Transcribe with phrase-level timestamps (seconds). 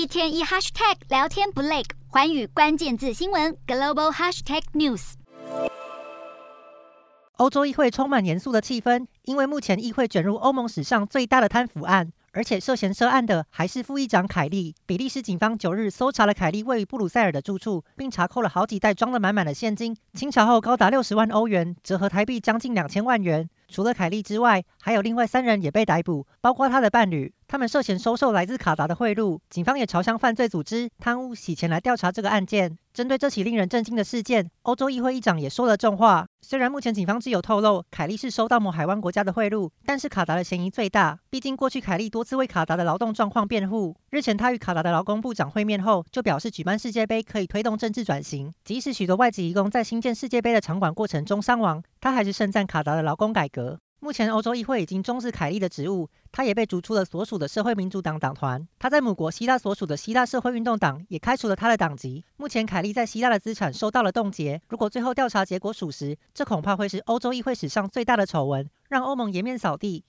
[0.00, 5.12] 一天一 hashtag 聊天不累，环宇关键字新闻 global hashtag news。
[7.36, 12.10] 欧洲议会充满严肃的气氛，因为目前议会卷入欧盟史上最大的贪腐案。
[12.32, 14.72] 而且涉嫌涉案的还是副议长凯利。
[14.86, 23.50] 比利时警方九日搜查了凯利位于布鲁塞尔的住处，并查扣了好几袋装得满满的现金，清查后高达六十万欧元，折合台币将近两千万元。
[23.68, 27.34] 除了凯利之外，还有另外三人也被逮捕，包括他的伴侣。
[27.50, 32.78] 他们涉嫌收受来自卡达的贿赂，警方也朝向犯罪组织贪污洗钱来调查这个案件。
[32.94, 36.24] 针对这起令人震惊的事件，欧洲议会议长也说了重话。
[36.42, 41.18] 虽然目前警方只有透露凯利是收到某海湾国家的贿赂，但是卡达的嫌疑最大。
[41.28, 43.96] 毕竟过去凯利多次为卡达的劳动状况辩护。
[44.10, 48.54] 日前他与卡达的劳工部长会面后，就表示举办世界杯可以推动政治转型。
[48.62, 53.80] 即使许多外籍移工在新建世界杯的场馆过程中伤亡，他还是盛赞卡达的劳工改革。
[54.02, 58.66] 目前，欧洲议会已经终止凯利的职务，他也被逐出了所属的社会民主党党团。
[58.78, 62.24] 他在母国希腊所属的希腊社会运动党也开除了他的党籍。
[62.38, 64.58] 目前，凯利在希腊的资产受到了冻结。
[64.70, 70.02] 如果最后调查结果属实，这恐怕会是欧洲议会史上最大的丑闻，让欧盟颜面扫地。